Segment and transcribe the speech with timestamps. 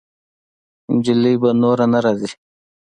[1.03, 2.31] جلۍ به نوره نه راځي.